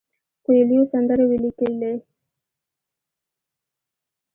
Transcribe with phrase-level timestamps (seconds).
[0.43, 1.93] کویلیو سندرې ولیکلې.